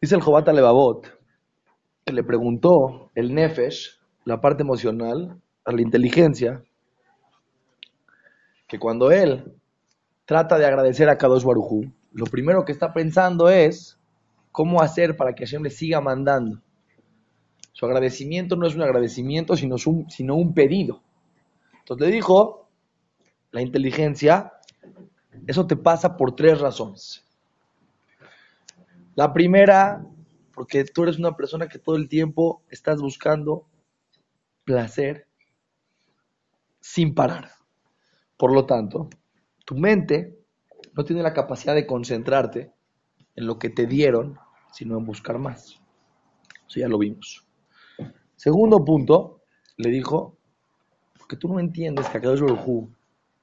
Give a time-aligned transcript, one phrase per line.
[0.00, 1.12] Dice el Jobat Levavot
[2.04, 6.62] que le preguntó el Nefesh, la parte emocional, a la inteligencia,
[8.68, 9.52] que cuando él
[10.24, 13.98] trata de agradecer a Kadosh Barujú, lo primero que está pensando es
[14.52, 16.62] cómo hacer para que Hashem le siga mandando.
[17.72, 19.76] Su agradecimiento no es un agradecimiento, sino
[20.08, 21.02] sino un pedido.
[21.80, 22.68] Entonces le dijo,
[23.50, 24.52] la inteligencia,
[25.48, 27.27] eso te pasa por tres razones.
[29.18, 30.06] La primera,
[30.54, 33.66] porque tú eres una persona que todo el tiempo estás buscando
[34.62, 35.26] placer
[36.78, 37.50] sin parar.
[38.36, 39.10] Por lo tanto,
[39.64, 40.38] tu mente
[40.92, 42.72] no tiene la capacidad de concentrarte
[43.34, 44.38] en lo que te dieron,
[44.70, 45.80] sino en buscar más.
[46.68, 47.44] Eso ya lo vimos.
[48.36, 49.42] Segundo punto,
[49.78, 50.38] le dijo,
[51.18, 52.88] porque tú no entiendes que Akadosh Baruj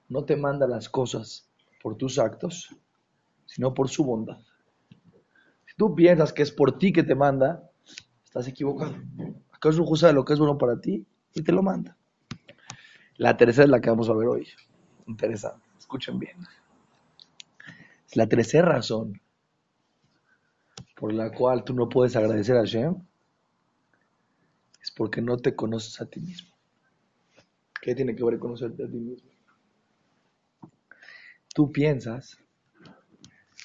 [0.08, 1.50] no te manda las cosas
[1.84, 2.74] por tus actos,
[3.46, 4.38] sino por su bondad.
[5.78, 7.70] Tú piensas que es por ti que te manda,
[8.24, 8.96] estás equivocado.
[9.52, 11.98] Akadosh Baruj sabe lo que es bueno para ti y te lo manda.
[13.18, 14.48] La tercera es la que vamos a ver hoy.
[15.08, 15.66] Interesante.
[15.78, 16.38] Escuchen bien.
[18.14, 19.22] La tercera razón
[20.96, 22.96] por la cual tú no puedes agradecer a Hashem
[24.82, 26.54] es porque no te conoces a ti mismo.
[27.82, 29.30] ¿Qué tiene que ver conocerte a ti mismo?
[31.54, 32.38] Tú piensas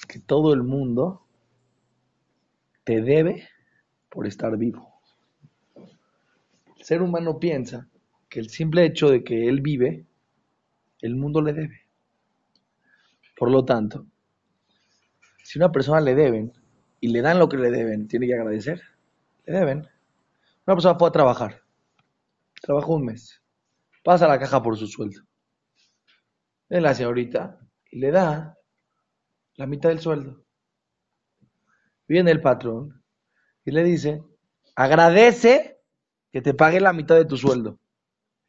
[0.09, 1.27] que todo el mundo
[2.85, 3.49] te debe
[4.09, 5.01] por estar vivo.
[6.77, 7.89] El ser humano piensa
[8.29, 10.07] que el simple hecho de que él vive
[11.01, 11.87] el mundo le debe.
[13.37, 14.07] Por lo tanto,
[15.43, 16.53] si una persona le deben
[17.01, 18.83] y le dan lo que le deben, tiene que agradecer.
[19.47, 19.89] Le deben.
[20.67, 21.63] Una persona fue a trabajar.
[22.61, 23.43] Trabajó un mes.
[24.05, 25.23] Pasa la caja por su sueldo.
[26.69, 27.59] Viene la señorita
[27.91, 28.57] y le da
[29.57, 30.45] la mitad del sueldo.
[32.11, 33.05] Viene el patrón
[33.65, 34.21] y le dice,
[34.75, 35.81] agradece
[36.33, 37.79] que te pague la mitad de tu sueldo.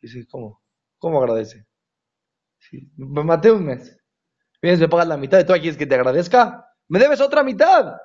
[0.01, 0.63] dice, ¿cómo?
[0.97, 1.67] ¿Cómo agradece?
[2.97, 3.95] me maté un mes.
[4.63, 6.65] Vienes, me pagas la mitad de todo, es que te agradezca.
[6.87, 7.97] Me debes otra mitad.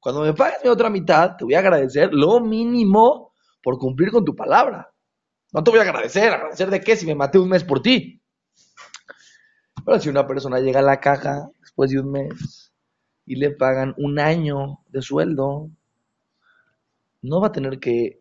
[0.00, 4.24] Cuando me pagues mi otra mitad, te voy a agradecer lo mínimo por cumplir con
[4.24, 4.90] tu palabra.
[5.52, 6.32] No te voy a agradecer.
[6.32, 8.22] ¿Agradecer de qué si me maté un mes por ti?
[9.84, 12.63] Pero si una persona llega a la caja después de un mes
[13.26, 15.70] y le pagan un año de sueldo,
[17.22, 18.20] no va a tener que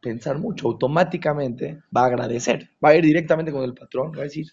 [0.00, 0.68] pensar mucho.
[0.68, 2.70] Automáticamente va a agradecer.
[2.82, 4.12] Va a ir directamente con el patrón.
[4.12, 4.46] Va a decir,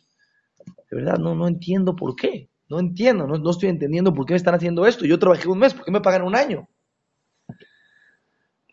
[0.89, 2.49] de verdad, no, no entiendo por qué.
[2.67, 5.05] No entiendo, no, estoy entendiendo por qué me están haciendo esto.
[5.05, 6.67] Yo trabajé un mes, ¿por qué me pagan un año?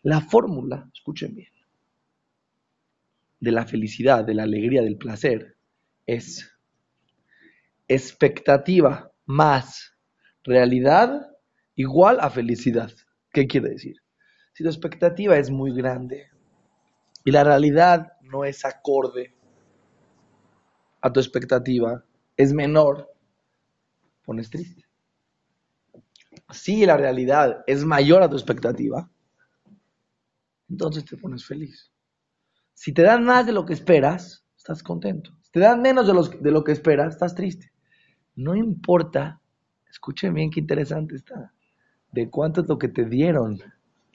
[0.01, 1.51] La fórmula, escuchen bien,
[3.39, 5.55] de la felicidad, de la alegría, del placer,
[6.07, 6.51] es
[7.87, 9.92] expectativa más
[10.43, 11.29] realidad
[11.75, 12.91] igual a felicidad.
[13.31, 13.97] ¿Qué quiere decir?
[14.53, 16.27] Si tu expectativa es muy grande
[17.25, 19.33] y la realidad no es acorde
[21.01, 22.03] a tu expectativa
[22.37, 23.13] es menor,
[24.25, 24.85] pones triste.
[26.49, 29.09] Si la realidad es mayor a tu expectativa,
[30.69, 31.91] entonces te pones feliz.
[32.73, 35.31] Si te dan más de lo que esperas, estás contento.
[35.41, 37.71] Si te dan menos de, de lo que esperas, estás triste.
[38.35, 39.41] No importa,
[39.93, 41.53] escuchen bien qué interesante está,
[42.11, 43.61] de cuánto es lo que te dieron.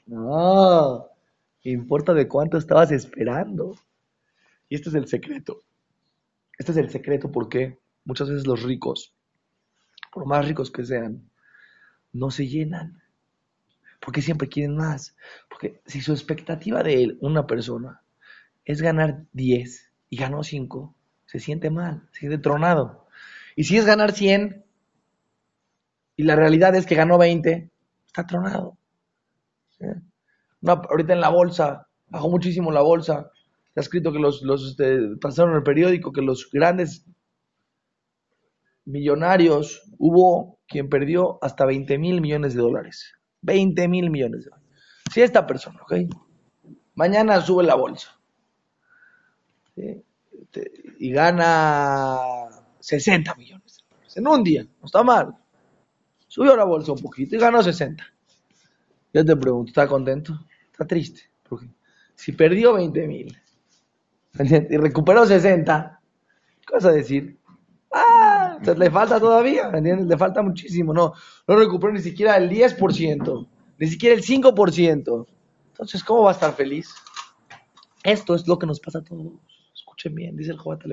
[0.05, 1.07] No,
[1.63, 3.75] importa de cuánto estabas esperando.
[4.67, 5.61] Y este es el secreto.
[6.57, 9.13] Este es el secreto porque muchas veces los ricos,
[10.11, 11.29] por más ricos que sean,
[12.11, 13.01] no se llenan.
[14.01, 15.15] Porque siempre quieren más.
[15.49, 18.01] Porque si su expectativa de una persona,
[18.65, 20.93] es ganar 10 y ganó 5,
[21.25, 23.07] se siente mal, se siente tronado.
[23.55, 24.65] Y si es ganar 100
[26.19, 27.71] y la realidad es que ganó 20,
[28.05, 28.77] está tronado.
[30.61, 33.31] ahorita en la bolsa, bajó muchísimo la bolsa,
[33.69, 37.05] Está escrito que los, los este, pasaron en el periódico que los grandes
[38.83, 43.13] millonarios hubo quien perdió hasta 20 mil millones de dólares.
[43.43, 44.69] 20 mil millones de dólares.
[45.13, 45.93] Si esta persona, ¿ok?
[46.95, 48.19] Mañana sube la bolsa.
[49.77, 52.19] Este, y gana
[52.81, 54.17] 60 millones de dólares.
[54.17, 55.37] En un día, no está mal.
[56.29, 58.03] Subió la bolsa un poquito y ganó 60.
[59.11, 60.39] Yo te pregunto, ¿está contento?
[60.71, 61.23] ¿Está triste?
[61.41, 61.67] Porque
[62.13, 63.37] si perdió 20 mil
[64.69, 66.01] y recuperó 60,
[66.67, 67.35] ¿qué vas a decir?
[67.91, 70.05] Ah, le falta todavía, ¿me entiendes?
[70.05, 71.13] Le falta muchísimo, no,
[71.47, 73.47] no recuperó ni siquiera el 10%,
[73.79, 75.27] ni siquiera el 5%.
[75.69, 76.93] Entonces, ¿cómo va a estar feliz?
[78.03, 79.33] Esto es lo que nos pasa a todos.
[79.73, 80.83] Escuchen bien, dice el Jobat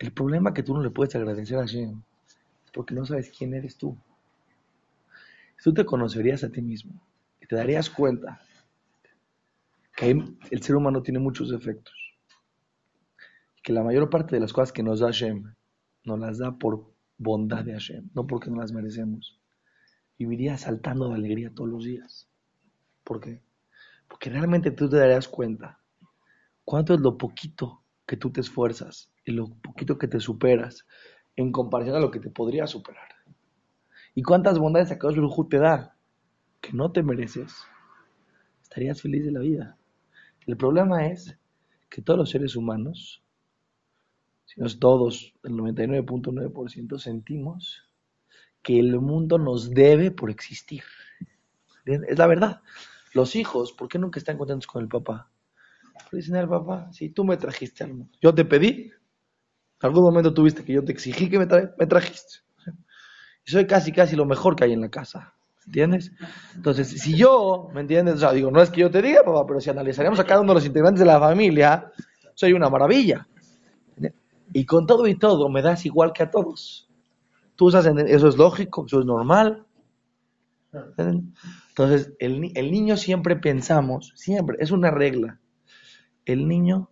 [0.00, 2.11] El problema que tú no le puedes agradecer a Hashem es
[2.72, 3.96] porque no sabes quién eres tú.
[5.62, 7.00] tú te conocerías a ti mismo
[7.40, 8.40] y te darías cuenta
[9.94, 10.10] que
[10.50, 11.94] el ser humano tiene muchos defectos.
[13.62, 15.54] Que la mayor parte de las cosas que nos da Hashem
[16.04, 19.38] nos las da por bondad de Hashem, no porque no las merecemos.
[20.18, 22.28] Vivirías saltando de alegría todos los días.
[23.04, 23.42] ¿Por qué?
[24.08, 25.80] Porque realmente tú te darías cuenta
[26.64, 30.86] cuánto es lo poquito que tú te esfuerzas y lo poquito que te superas
[31.36, 33.08] en comparación a lo que te podría superar.
[34.14, 35.96] ¿Y cuántas bondades a Akadosh te da
[36.60, 37.54] que no te mereces?
[38.62, 39.78] Estarías feliz de la vida.
[40.46, 41.38] El problema es
[41.88, 43.22] que todos los seres humanos,
[44.44, 47.88] si no es todos, el 99.9% sentimos
[48.62, 50.82] que el mundo nos debe por existir.
[51.84, 52.62] Es la verdad.
[53.12, 55.30] Los hijos, ¿por qué nunca están contentos con el papá?
[56.10, 58.90] Dicen al papá, si tú me trajiste al mundo, yo te pedí,
[59.82, 62.40] algún momento tuviste que yo te exigí que me, me trajiste.
[63.44, 65.34] Y soy casi, casi lo mejor que hay en la casa.
[65.66, 66.12] ¿Entiendes?
[66.56, 68.16] Entonces, si yo, ¿me entiendes?
[68.16, 70.40] O sea, digo, no es que yo te diga, papá, pero si analizaríamos a cada
[70.40, 71.92] uno de los integrantes de la familia,
[72.34, 73.26] soy una maravilla.
[74.52, 76.88] Y con todo y todo, me das igual que a todos.
[77.54, 79.64] Tú usas, eso es lógico, eso es normal.
[81.68, 85.40] Entonces, el, el niño siempre pensamos, siempre, es una regla.
[86.24, 86.90] El niño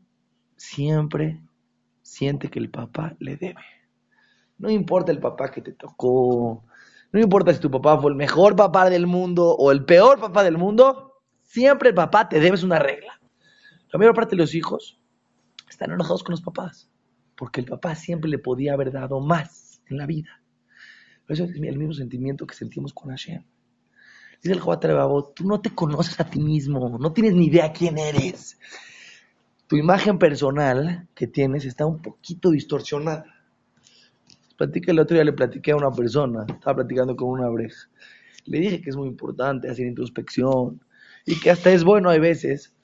[0.57, 1.41] siempre
[2.11, 3.65] siente que el papá le debe.
[4.59, 6.65] No importa el papá que te tocó,
[7.13, 10.43] no importa si tu papá fue el mejor papá del mundo o el peor papá
[10.43, 13.21] del mundo, siempre el papá te debes una regla.
[13.93, 14.99] La mayor parte de los hijos
[15.69, 16.91] están enojados con los papás,
[17.37, 20.43] porque el papá siempre le podía haber dado más en la vida.
[21.29, 23.45] Eso es el mismo sentimiento que sentimos con Hashem.
[24.43, 24.85] Dice el Jobat
[25.35, 28.59] tú no te conoces a ti mismo, no tienes ni idea quién eres.
[29.71, 33.25] Tu imagen personal que tienes está un poquito distorsionada.
[34.57, 37.89] Platiqué el otro día, le platiqué a una persona, estaba platicando con una breja.
[38.47, 40.81] Le dije que es muy importante hacer introspección
[41.25, 42.75] y que hasta es bueno, hay veces,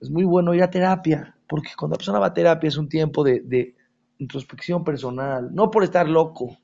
[0.00, 2.88] es muy bueno ir a terapia, porque cuando la persona va a terapia es un
[2.88, 3.76] tiempo de,
[4.18, 6.58] introspección personal, no por estar loco.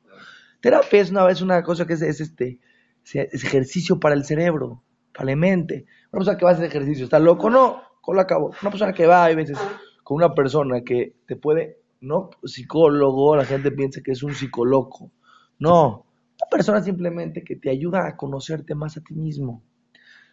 [0.60, 2.58] Terapia es una vez una cosa que es, este
[3.04, 4.82] es ejercicio para el cerebro,
[5.14, 5.86] para la mente.
[6.10, 7.48] Una persona que va a hacer ejercicio, ¿está loco?
[7.48, 8.52] No, con la cabo.
[8.62, 9.58] Una persona que va, hay veces,
[10.02, 15.12] con una persona que te puede no psicólogo, la gente piensa que es un psicólogo.
[15.58, 16.06] No,
[16.40, 19.62] una persona simplemente que te ayuda a conocerte más a ti mismo.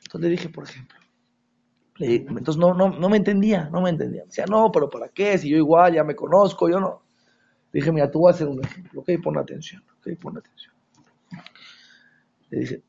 [0.05, 0.97] Entonces le dije, por ejemplo,
[1.99, 4.21] entonces no, no, no me entendía, no me entendía.
[4.21, 5.37] Me decía, no, pero ¿para qué?
[5.37, 7.03] Si yo igual ya me conozco, yo no.
[7.73, 10.73] Le dije, mira, tú vas a hacer un ejemplo, ok, pon atención, ok, pon atención.
[12.51, 12.83] Le dije,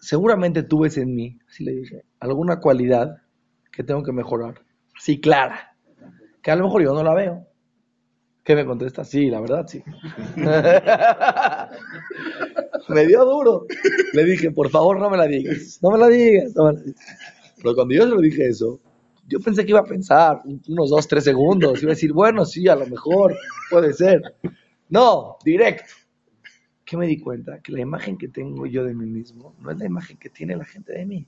[0.00, 3.22] seguramente tú ves en mí, así le dije, alguna cualidad
[3.76, 4.62] que tengo que mejorar,
[4.96, 5.76] así clara,
[6.42, 7.46] que a lo mejor yo no la veo.
[8.42, 9.04] ¿Qué me contesta?
[9.04, 9.82] Sí, la verdad, sí.
[12.88, 13.66] me dio duro.
[14.14, 15.78] Le dije, por favor, no me la digas.
[15.82, 16.54] No me la digas.
[17.56, 18.80] Pero cuando yo le dije eso,
[19.26, 21.82] yo pensé que iba a pensar unos dos, tres segundos.
[21.82, 23.36] Iba a decir, bueno, sí, a lo mejor
[23.68, 24.22] puede ser.
[24.88, 25.92] No, directo.
[26.84, 27.60] ¿Qué me di cuenta?
[27.60, 30.56] Que la imagen que tengo yo de mí mismo no es la imagen que tiene
[30.56, 31.26] la gente de mí.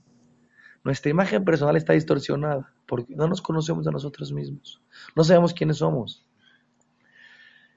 [0.83, 4.81] Nuestra imagen personal está distorsionada porque no nos conocemos a nosotros mismos.
[5.15, 6.25] No sabemos quiénes somos.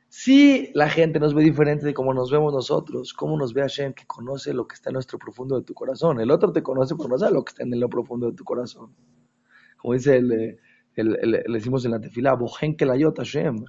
[0.08, 3.94] Si la gente nos ve diferente de cómo nos vemos nosotros, cómo nos ve Hashem,
[3.94, 6.20] que conoce lo que está en nuestro profundo de tu corazón.
[6.20, 8.44] El otro te conoce pero no sabe lo que está en lo profundo de tu
[8.44, 8.94] corazón.
[9.78, 10.58] Como dice el,
[10.94, 13.64] le decimos en la tefila, Bojen que la Hashem,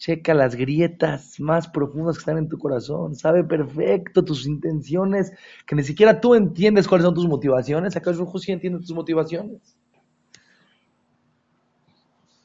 [0.00, 5.30] checa las grietas más profundas que están en tu corazón, sabe perfecto tus intenciones,
[5.66, 9.76] que ni siquiera tú entiendes cuáles son tus motivaciones, acá sí entiende tus motivaciones.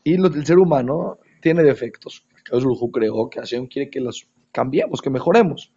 [0.03, 5.09] Y el ser humano tiene defectos que creó, que Hashem quiere que los cambiemos, que
[5.09, 5.71] mejoremos.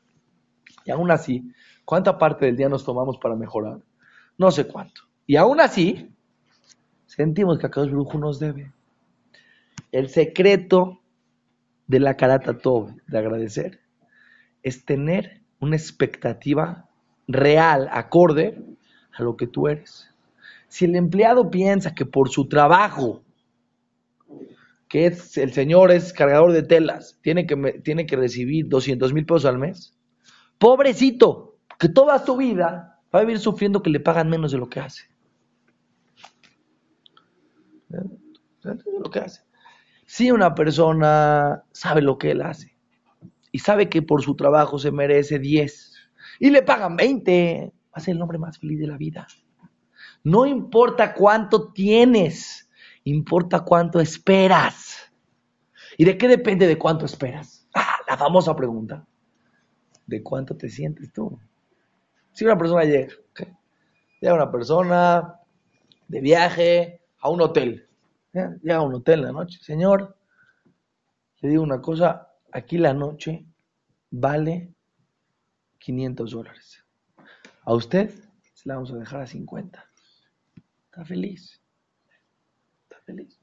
[0.85, 1.45] Y aún así,
[1.85, 3.79] ¿cuánta parte del día nos tomamos para mejorar?
[4.37, 5.03] No sé cuánto.
[5.29, 6.11] Y aún así,
[7.07, 8.73] sentimos que Akadosh Brujo nos debe.
[9.93, 10.98] El secreto
[11.89, 13.81] de la Karata Tov, de agradecer,
[14.63, 16.89] es tener una expectativa
[17.27, 18.63] real, acorde
[19.13, 20.09] a lo que tú eres.
[20.69, 23.23] Si el empleado piensa que por su trabajo
[24.89, 29.27] que es, el señor es cargador de telas, tiene que, tiene que recibir 200 mil
[29.27, 29.95] pesos al mes.
[30.59, 34.69] Pobrecito, que toda su vida va a vivir sufriendo que le pagan menos de lo
[34.69, 35.05] que hace.
[37.91, 39.43] Lo que hace.
[40.09, 42.75] Si una persona sabe lo que él hace
[43.53, 45.93] y sabe que por su trabajo se merece 10
[46.41, 49.27] y le pagan 20, va a ser el hombre más feliz de la vida.
[50.25, 52.71] No importa cuánto tienes,
[53.05, 55.13] importa cuánto esperas.
[55.99, 57.69] ¿Y de qué depende de cuánto esperas?
[57.75, 59.07] Ah, la famosa pregunta.
[60.07, 61.39] ¿De cuánto te sientes tú?
[62.33, 63.13] Si una persona llega,
[64.23, 65.35] llega una persona
[66.09, 67.88] de viaje a un hotel,
[68.33, 70.17] llega a un hotel la noche, señor,
[71.41, 73.47] le digo una cosa, aquí la noche
[74.11, 74.75] vale
[75.79, 76.85] 500 dólares.
[77.63, 78.11] A usted
[78.55, 79.91] se la vamos a dejar a 50.
[80.87, 81.61] Está feliz.
[82.83, 83.39] Está feliz.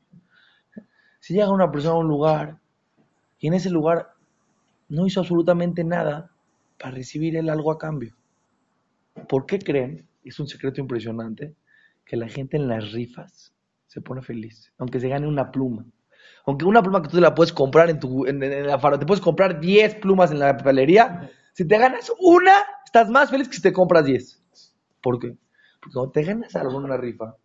[1.20, 2.60] Si llega una persona a un lugar
[3.40, 4.14] y en ese lugar
[4.90, 6.32] no hizo absolutamente nada
[6.78, 8.16] para recibir él algo a cambio.
[9.30, 10.08] ¿Por qué creen?
[10.24, 11.56] Es un secreto impresionante
[12.04, 13.55] que la gente en las rifas
[13.96, 15.86] se pone feliz, aunque se gane una pluma.
[16.46, 19.06] Aunque una pluma que tú te la puedes comprar en, tu, en, la faro, te
[19.06, 23.56] puedes comprar 10 plumas en la papelería, si te ganas una, estás más feliz que
[23.56, 24.44] si te compras 10.
[25.02, 25.38] ¿Por qué?
[25.80, 27.38] Porque cuando te ganas algo en una rifa,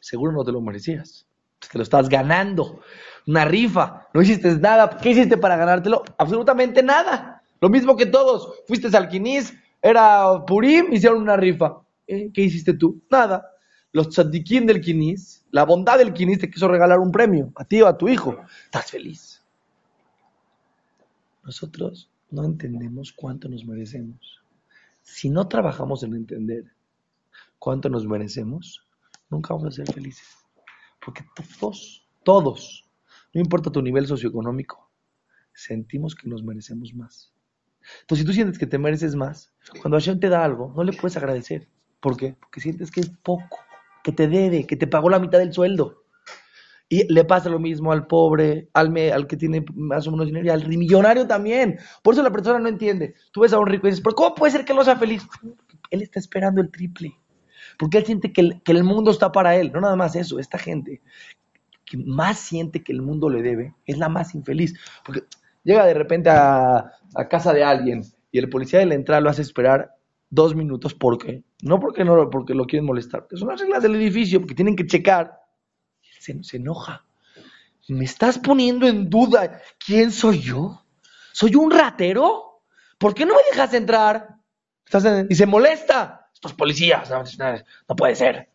[0.00, 1.26] seguro no te lo merecías.
[1.70, 2.80] Te lo estás ganando.
[3.26, 4.08] Una rifa.
[4.14, 4.96] No hiciste nada.
[4.96, 6.02] ¿Qué hiciste para ganártelo?
[6.16, 7.42] Absolutamente nada.
[7.60, 8.62] Lo mismo que todos.
[8.66, 9.52] Fuiste al Quinis,
[9.82, 11.82] era Purim, hicieron una rifa.
[12.06, 12.30] ¿Eh?
[12.32, 13.02] ¿Qué hiciste tú?
[13.10, 13.49] Nada.
[13.92, 17.52] Los tzadikim del Quinis, la bondad del Quinis te quiso regalar un premio.
[17.56, 18.36] A ti o a tu hijo.
[18.64, 19.42] Estás feliz.
[21.42, 24.40] Nosotros no entendemos cuánto nos merecemos.
[25.02, 26.64] Si no trabajamos en entender
[27.58, 28.86] cuánto nos merecemos,
[29.28, 30.28] nunca vamos a ser felices.
[31.04, 31.24] Porque
[31.58, 32.88] todos, todos,
[33.34, 34.88] no importa tu nivel socioeconómico,
[35.52, 37.32] sentimos que nos merecemos más.
[38.02, 40.92] Entonces, si tú sientes que te mereces más, cuando Hashem te da algo, no le
[40.92, 41.68] puedes agradecer.
[42.00, 42.36] ¿Por qué?
[42.38, 43.58] Porque sientes que es poco,
[44.02, 46.04] que te debe, que te pagó la mitad del sueldo.
[46.88, 50.46] Y le pasa lo mismo al pobre, al, al que tiene más o menos dinero
[50.46, 51.78] y al millonario también.
[52.02, 53.14] Por eso la persona no entiende.
[53.30, 55.22] Tú ves a un rico y dices, ¿pero cómo puede ser que no sea feliz?
[55.90, 57.16] Él está esperando el triple.
[57.78, 59.70] Porque él siente que el, mundo está para él.
[59.72, 60.40] No nada más eso.
[60.40, 61.00] Esta gente
[61.84, 64.74] que más siente que el mundo le debe es la más infeliz.
[65.04, 65.22] Porque
[65.62, 66.90] llega de repente a
[67.28, 68.02] casa de alguien
[68.32, 69.96] y el policía de la entrada lo hace esperar
[70.30, 70.94] dos minutos.
[70.94, 71.42] ¿Por qué?
[71.62, 73.26] No porque, no, porque lo quieren molestar.
[73.32, 75.40] Son las reglas del edificio, porque tienen que checar
[76.20, 77.04] se, enoja.
[77.88, 80.84] ¿Me estás poniendo en duda quién soy yo?
[81.32, 82.62] ¿Soy un ratero?
[82.98, 84.36] ¿Por qué no me dejas entrar?
[85.28, 86.28] y se molesta.
[86.34, 87.10] Estos policías,
[87.88, 88.50] no, puede ser.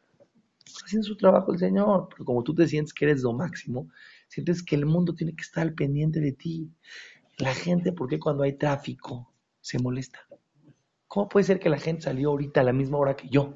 [0.84, 3.88] Haciendo su trabajo el Señor, pero como tú te sientes que eres lo máximo,
[4.28, 6.70] sientes que el mundo tiene que estar al pendiente de ti.
[7.38, 10.20] La gente, ¿por qué cuando hay tráfico se molesta?
[11.16, 13.54] ¿Cómo puede ser que la gente salió ahorita a la misma hora que yo?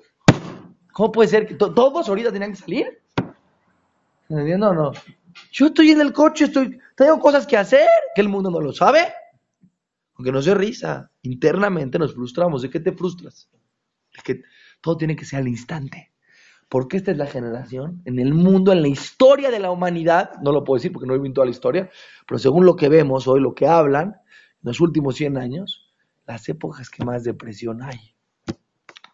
[0.94, 3.02] ¿Cómo puede ser que todos ahorita tenían que salir?
[4.30, 4.92] ¿Entendiendo o no?
[5.52, 7.86] Yo estoy en el coche, estoy, tengo cosas que hacer,
[8.16, 9.12] que el mundo no lo sabe.
[10.14, 12.62] Aunque no se risa, internamente nos frustramos.
[12.62, 13.50] ¿De qué te frustras?
[14.16, 14.42] De que
[14.80, 16.14] todo tiene que ser al instante.
[16.70, 20.54] Porque esta es la generación, en el mundo, en la historia de la humanidad, no
[20.54, 21.90] lo puedo decir porque no he visto toda la historia,
[22.26, 25.89] pero según lo que vemos hoy, lo que hablan, en los últimos 100 años,
[26.30, 28.14] las épocas que más depresión hay.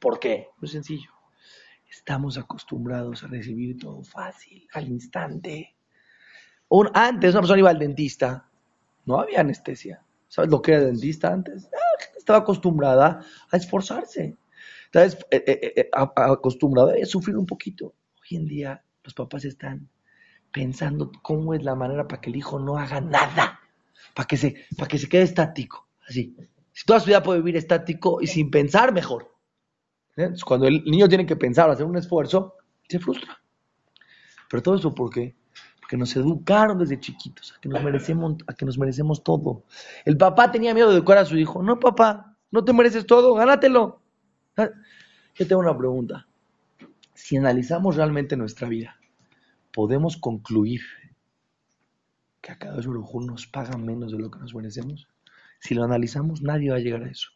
[0.02, 0.50] ¿Por qué?
[0.60, 1.12] Muy sencillo.
[1.90, 5.78] Estamos acostumbrados a recibir todo fácil, al instante.
[6.94, 8.50] antes una persona iba al dentista,
[9.06, 10.04] no había anestesia.
[10.28, 11.70] ¿Sabes lo que era el dentista antes?
[11.74, 14.36] Ah, estaba acostumbrada a esforzarse.
[14.88, 17.96] Estaba eh, eh, eh, acostumbrada a sufrir un poquito.
[18.24, 19.88] Hoy en día los papás están
[20.52, 23.62] pensando cómo es la manera para que el hijo no haga nada,
[24.14, 25.88] para que se, para que se quede estático.
[26.10, 26.36] Así.
[26.76, 29.34] Si toda su vida puede vivir estático y sin pensar, mejor.
[30.18, 30.34] ¿Eh?
[30.46, 32.56] cuando el niño tiene que pensar, hacer un esfuerzo,
[32.88, 33.42] se frustra.
[34.50, 35.36] Pero todo eso, ¿por qué?
[35.80, 39.64] Porque nos educaron desde chiquitos a que nos merecemos, a que nos merecemos todo.
[40.04, 41.64] El papá tenía miedo de educar a su hijo.
[41.64, 44.02] No, papá, no te mereces todo, gánatelo.
[44.58, 44.70] Ah,
[45.36, 46.28] yo tengo una pregunta.
[47.14, 48.98] Si analizamos realmente nuestra vida,
[49.74, 50.82] ¿podemos concluir
[52.42, 55.08] que a cada uno nos paga menos de lo que nos merecemos?
[55.66, 57.30] Si lo analizamos, nadie va a llegar a eso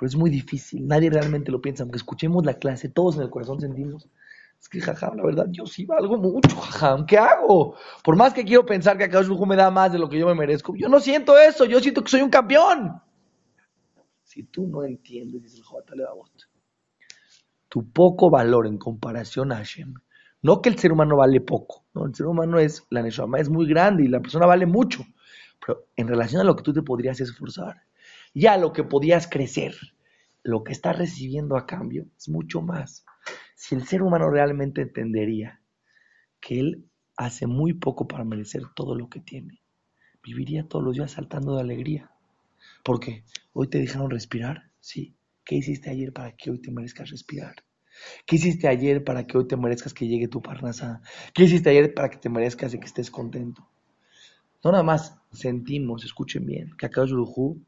[0.00, 3.28] pero es muy difícil, nadie realmente lo piensa, aunque escuchemos la clase, todos en el
[3.28, 4.08] corazón sentimos,
[4.58, 7.76] es que jaja, la verdad, yo sí valgo mucho, jaja, ¿qué hago?
[8.02, 10.34] Por más que quiero pensar que acá me da más de lo que yo me
[10.34, 12.98] merezco, yo no siento eso, yo siento que soy un campeón.
[14.22, 15.94] Si tú no entiendes, dice el J.
[17.68, 19.92] tu poco valor en comparación a Hashem,
[20.40, 23.50] no que el ser humano vale poco, no, el ser humano es, la Neshama es
[23.50, 25.04] muy grande y la persona vale mucho,
[25.64, 27.82] pero en relación a lo que tú te podrías esforzar,
[28.34, 29.74] ya lo que podías crecer,
[30.42, 33.04] lo que estás recibiendo a cambio es mucho más.
[33.54, 35.60] Si el ser humano realmente entendería
[36.40, 39.60] que él hace muy poco para merecer todo lo que tiene,
[40.22, 42.10] viviría todos los días saltando de alegría.
[42.84, 43.24] ¿Por qué?
[43.52, 45.16] Hoy te dejaron respirar, sí.
[45.44, 47.56] ¿Qué hiciste ayer para que hoy te merezcas respirar?
[48.26, 51.02] ¿Qué hiciste ayer para que hoy te merezcas que llegue tu parnasa?
[51.34, 53.69] ¿Qué hiciste ayer para que te merezcas y que estés contento?
[54.62, 57.60] No nada más sentimos, escuchen bien, que acá Yurujú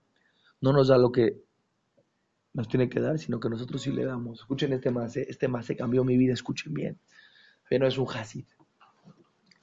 [0.60, 1.42] no nos da lo que
[2.54, 4.40] nos tiene que dar, sino que nosotros sí le damos.
[4.40, 6.98] Escuchen este más, este más se cambió mi vida, escuchen bien.
[7.70, 8.44] no es un hasid,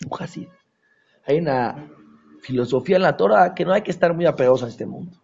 [0.05, 0.47] un hasid.
[1.25, 1.91] Hay una
[2.41, 5.17] filosofía en la Torah que no hay que estar muy apegados a este mundo.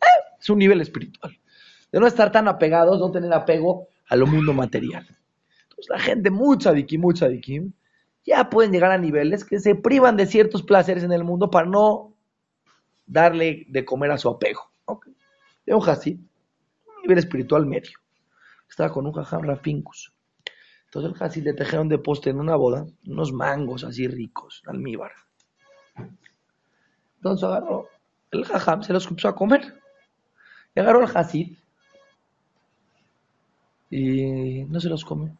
[0.00, 1.38] Eh, es un nivel espiritual.
[1.90, 5.06] De no estar tan apegados, no tener apego a lo mundo material.
[5.64, 7.72] Entonces la gente, mucha dikim, mucha dikim,
[8.24, 11.66] ya pueden llegar a niveles que se privan de ciertos placeres en el mundo para
[11.66, 12.14] no
[13.06, 14.70] darle de comer a su apego.
[14.84, 15.14] ¿okay?
[15.66, 17.98] De un un nivel espiritual medio.
[18.68, 20.12] Estaba con un jajam rafincus.
[20.86, 25.12] Entonces el hasid le tejeron de poste en una boda unos mangos así ricos, almíbar.
[27.16, 27.88] Entonces agarró
[28.30, 29.74] el jajam, se los empezó a comer.
[30.74, 31.56] Y agarró el hasid
[33.90, 35.36] y no se los come.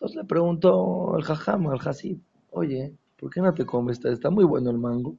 [0.00, 2.16] Entonces le preguntó el jajam al hasid,
[2.52, 3.98] oye, ¿por qué no te comes?
[3.98, 5.14] Está, está muy bueno el mango.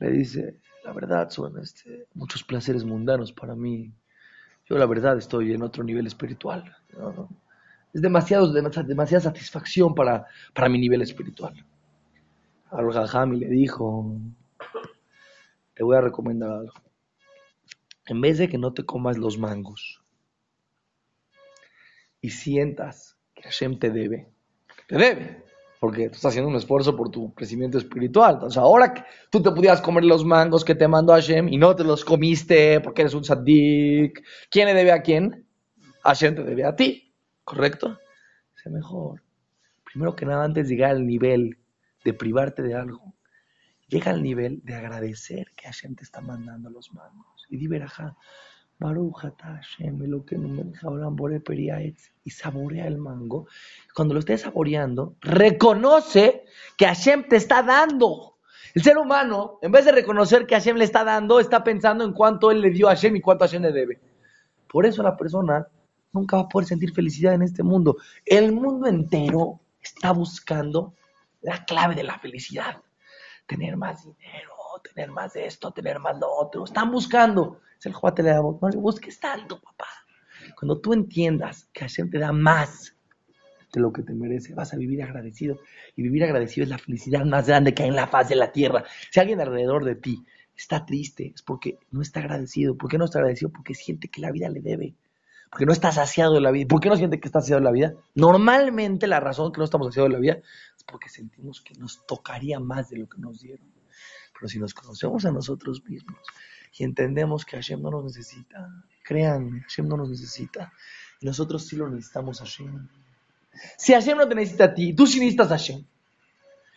[0.00, 3.92] Le dice, la verdad son este, muchos placeres mundanos para mí.
[4.68, 6.64] Yo la verdad estoy en otro nivel espiritual.
[7.94, 11.54] Es demasiado, demasiada satisfacción para, para mi nivel espiritual.
[12.72, 14.18] Al Jajami le dijo,
[15.74, 16.74] te voy a recomendar algo.
[18.06, 20.02] En vez de que no te comas los mangos
[22.26, 24.28] y sientas que Hashem te debe,
[24.88, 25.44] te debe,
[25.78, 28.34] porque tú estás haciendo un esfuerzo por tu crecimiento espiritual.
[28.34, 31.76] Entonces, ahora que tú te pudieras comer los mangos que te mandó Hashem y no
[31.76, 35.46] te los comiste porque eres un saddik, ¿quién le debe a quién?
[36.02, 37.14] Hashem te debe a ti,
[37.44, 37.96] ¿correcto?
[38.56, 39.22] Es mejor.
[39.84, 41.58] Primero que nada, antes de llegar al nivel
[42.02, 43.14] de privarte de algo,
[43.86, 47.46] llega al nivel de agradecer que Hashem te está mandando los mangos.
[47.48, 48.16] Y di verajá,
[48.78, 53.46] Hashem, que y saborea el mango.
[53.94, 56.44] Cuando lo estés saboreando, reconoce
[56.76, 58.36] que Hashem te está dando.
[58.74, 62.12] El ser humano, en vez de reconocer que Hashem le está dando, está pensando en
[62.12, 64.00] cuánto él le dio a Hashem y cuánto Hashem le debe.
[64.68, 65.66] Por eso la persona
[66.12, 67.96] nunca va a poder sentir felicidad en este mundo.
[68.24, 70.94] El mundo entero está buscando
[71.40, 72.82] la clave de la felicidad.
[73.46, 76.64] Tener más dinero, tener más de esto, tener más lo otro.
[76.64, 77.60] Están buscando.
[77.78, 79.86] Es el Juate le no le busques tanto, papá.
[80.58, 82.94] Cuando tú entiendas que Hashem te da más
[83.72, 85.58] de lo que te merece, vas a vivir agradecido.
[85.94, 88.52] Y vivir agradecido es la felicidad más grande que hay en la faz de la
[88.52, 88.84] tierra.
[89.10, 90.24] Si alguien alrededor de ti
[90.56, 92.76] está triste, es porque no está agradecido.
[92.76, 93.50] ¿Por qué no está agradecido?
[93.50, 94.94] Porque siente que la vida le debe.
[95.50, 96.66] Porque no está saciado de la vida.
[96.68, 97.94] ¿Por qué no siente que está saciado de la vida?
[98.14, 100.38] Normalmente la razón que no estamos saciados de la vida
[100.76, 103.75] es porque sentimos que nos tocaría más de lo que nos dieron.
[104.38, 106.18] Pero si nos conocemos a nosotros mismos
[106.78, 108.68] y entendemos que Hashem no nos necesita,
[109.02, 110.72] créanme, Hashem no nos necesita.
[111.20, 112.88] Y nosotros sí lo necesitamos a Hashem.
[113.78, 115.84] Si Hashem no te necesita a ti, tú sí necesitas a Hashem.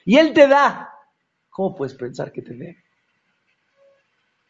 [0.05, 0.89] Y Él te da.
[1.49, 2.83] ¿Cómo puedes pensar que te debe?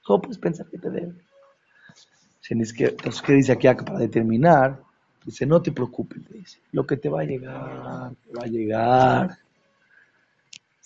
[0.04, 1.16] ¿Cómo puedes pensar que te debe?
[2.52, 4.82] Entonces, ¿qué dice aquí para determinar?
[5.26, 9.38] Dice, no te preocupes, lo que te va a llegar, te va a llegar.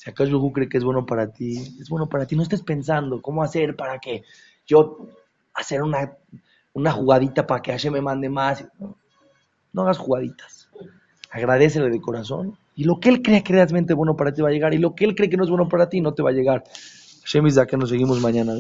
[0.04, 2.36] Si acaso cree que es bueno para ti, es bueno para ti.
[2.36, 4.24] No estés pensando cómo hacer para que
[4.68, 5.08] yo
[5.54, 6.18] hacer una,
[6.74, 8.66] una jugadita para que Hashem me mande más.
[9.72, 10.68] No, hagas jugaditas.
[11.32, 12.58] Agradecele de corazón.
[12.76, 14.74] Y lo que él cree que realmente es bueno para ti va a llegar.
[14.74, 16.34] Y lo que él cree que no es bueno para ti no te va a
[16.34, 16.66] llegar.
[17.22, 18.56] Hashem que nos seguimos mañana.